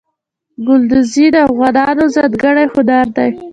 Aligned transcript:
ګلدوزي 0.65 1.25
د 1.33 1.35
افغانانو 1.47 2.03
ځانګړی 2.15 2.63
هنر 2.73 3.07
دی. 3.15 3.29